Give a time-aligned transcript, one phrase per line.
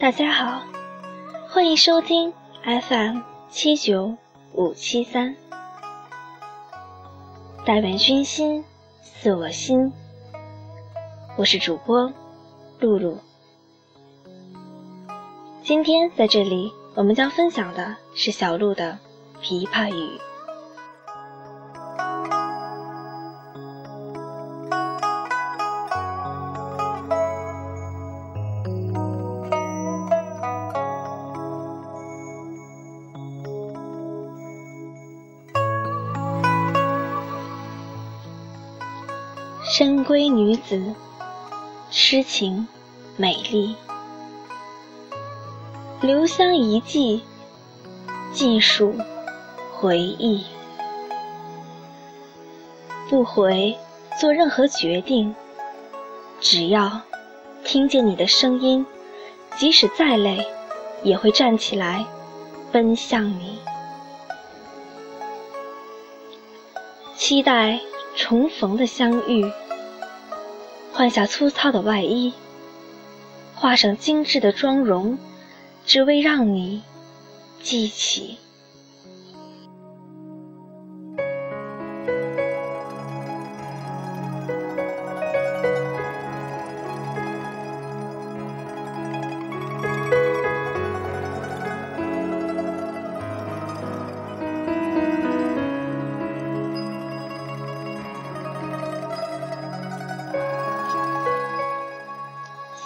[0.00, 0.62] 大家好，
[1.50, 2.32] 欢迎收听
[2.64, 4.16] FM 七九
[4.54, 5.36] 五七三，
[7.66, 8.64] 待本君心，
[9.02, 9.92] 似我心。
[11.36, 12.10] 我是主播
[12.78, 13.18] 露露。
[15.62, 18.98] 今天在这里，我们将分享的是小鹿的
[19.44, 20.18] 《琵琶语》。
[39.72, 40.82] 深闺女子，
[41.92, 42.66] 痴情
[43.16, 43.76] 美丽，
[46.00, 47.22] 留香一季，
[48.32, 48.92] 尽数
[49.72, 50.44] 回忆。
[53.08, 53.78] 不回
[54.18, 55.32] 做任何决定，
[56.40, 57.02] 只要
[57.62, 58.84] 听见你的声音，
[59.56, 60.44] 即使再累，
[61.04, 62.04] 也会站起来
[62.72, 63.60] 奔向你。
[67.16, 67.78] 期待
[68.16, 69.48] 重逢的相遇。
[71.00, 72.34] 换下粗糙的外衣，
[73.54, 75.18] 画上精致的妆容，
[75.86, 76.82] 只为让你
[77.62, 78.36] 记起。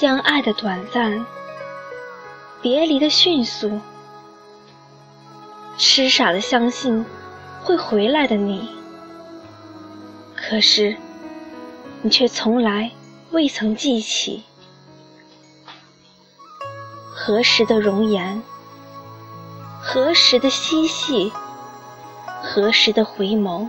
[0.00, 1.26] 相爱的短暂，
[2.62, 3.80] 别离的迅速，
[5.76, 7.04] 痴傻的相信
[7.64, 8.70] 会回来的你，
[10.36, 10.96] 可是
[12.02, 12.92] 你却从来
[13.32, 14.44] 未曾记起，
[17.12, 18.40] 何时的容颜，
[19.82, 21.32] 何时的嬉戏，
[22.40, 23.68] 何时的回眸，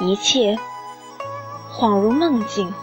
[0.00, 0.58] 一切
[1.72, 2.74] 恍如梦境。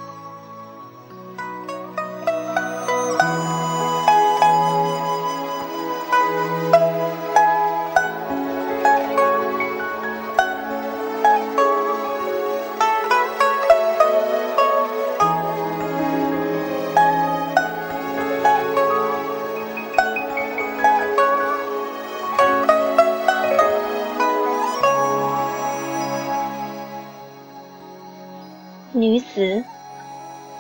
[29.16, 29.64] 女子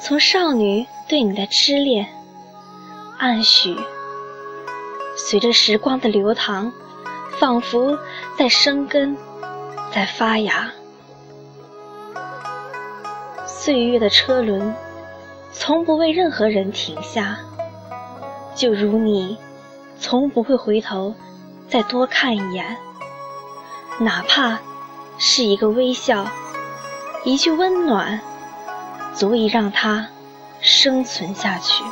[0.02, 2.08] 从少女对你的痴恋，
[3.18, 3.76] 暗许
[5.18, 6.72] 随着时光的流淌，
[7.38, 8.00] 仿佛
[8.38, 9.18] 在生根，
[9.94, 10.72] 在发芽。
[13.46, 14.74] 岁月的车轮
[15.52, 17.38] 从不为任何人停下，
[18.56, 19.38] 就如你
[20.00, 21.14] 从不会回头
[21.68, 22.78] 再多看一眼，
[24.00, 24.58] 哪怕
[25.18, 26.26] 是一个微笑。
[27.26, 28.22] 一句温暖，
[29.16, 30.09] 足以让他
[30.59, 31.84] 生存下去。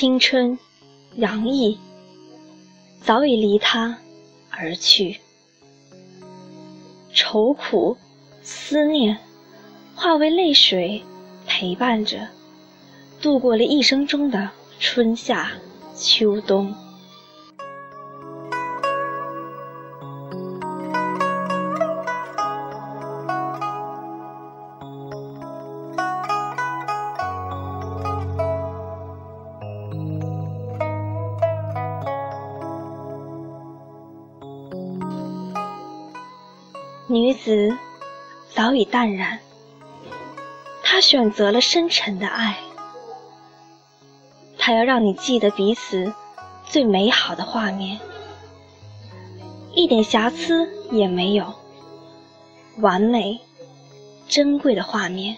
[0.00, 0.58] 青春
[1.16, 1.78] 洋溢，
[3.02, 3.98] 早已离他
[4.48, 5.20] 而去。
[7.12, 7.98] 愁苦
[8.42, 9.18] 思念
[9.94, 11.02] 化为泪水，
[11.46, 12.26] 陪伴着
[13.20, 14.48] 度过了一生中的
[14.78, 15.52] 春夏
[15.94, 16.74] 秋冬。
[37.12, 37.76] 女子
[38.54, 39.40] 早已淡然，
[40.84, 42.56] 她选择了深沉的爱，
[44.56, 46.14] 她要让你记得彼此
[46.64, 47.98] 最美好的画面，
[49.74, 51.52] 一点瑕疵也没有，
[52.78, 53.40] 完美、
[54.28, 55.36] 珍贵的画面。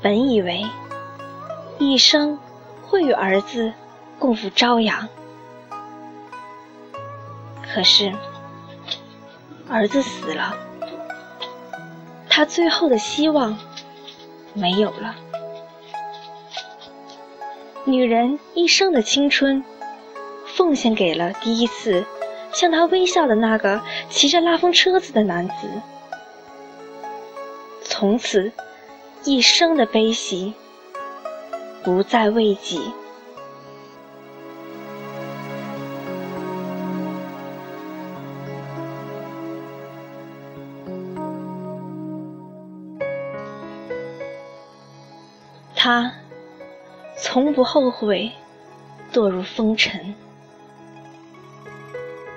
[0.00, 0.64] 本以为
[1.80, 2.38] 一生
[2.84, 3.72] 会与儿子
[4.20, 5.08] 共赴朝阳，
[7.74, 8.14] 可是。
[9.68, 10.56] 儿子死了，
[12.28, 13.58] 他最后的希望
[14.54, 15.14] 没有了。
[17.84, 19.64] 女人一生的青春，
[20.46, 22.04] 奉献给了第一次
[22.52, 25.54] 向她微笑的那个骑着拉风车子的男子。
[27.82, 28.52] 从此，
[29.24, 30.54] 一生的悲喜，
[31.82, 32.92] 不再为己。
[45.86, 46.10] 他
[47.16, 48.32] 从不后悔
[49.12, 50.16] 堕入风尘，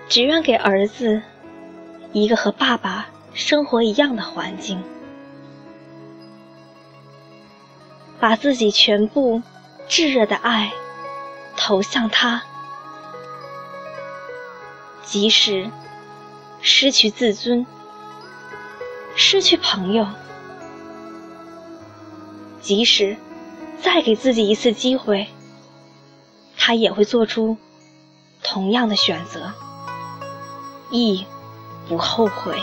[0.08, 1.20] 只愿给儿子
[2.14, 4.84] 一个和爸爸生活一样的环境，
[8.20, 9.42] 把自己全部
[9.88, 10.72] 炙热的爱
[11.58, 12.44] 投向他，
[15.02, 15.72] 即使
[16.62, 17.66] 失去自尊，
[19.16, 20.06] 失去朋友，
[22.62, 23.18] 即使。
[23.82, 25.28] 再给自己一次机会，
[26.58, 27.58] 他也会做出
[28.44, 29.54] 同样的选择，
[30.92, 31.26] 亦
[31.88, 32.58] 不后悔。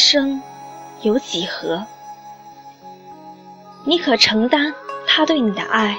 [0.00, 0.42] 生
[1.02, 1.84] 有几何？
[3.84, 4.74] 你可承担
[5.06, 5.98] 他对你的爱？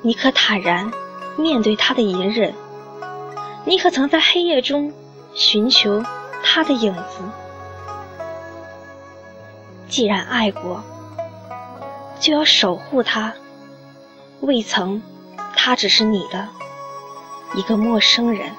[0.00, 0.90] 你可坦然
[1.36, 2.54] 面对他的隐忍？
[3.64, 4.92] 你可曾在黑夜中
[5.34, 6.02] 寻求
[6.42, 7.20] 他的影子？
[9.88, 10.82] 既然爱过，
[12.18, 13.34] 就要守护他。
[14.40, 15.02] 未曾，
[15.54, 16.48] 他只是你的
[17.54, 18.52] 一个陌生人。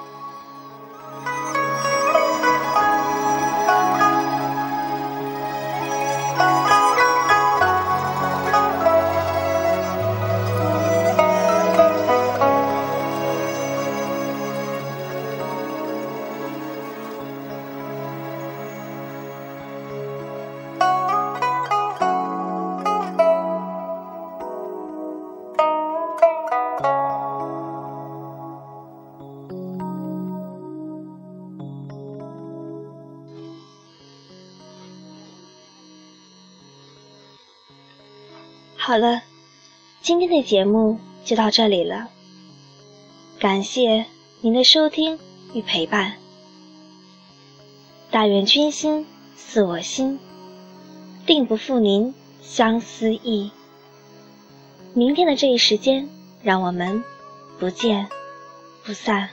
[38.90, 39.22] 好了，
[40.02, 42.10] 今天的节目就到这里了。
[43.40, 44.08] 感谢
[44.42, 45.20] 您的收听
[45.54, 46.16] 与陪伴。
[48.10, 49.06] 但愿君心
[49.38, 50.18] 似我心，
[51.28, 53.52] 定不负您相思意。
[54.96, 56.10] 明天的这一时间，
[56.42, 57.04] 让我们
[57.60, 58.08] 不见
[58.84, 59.30] 不散。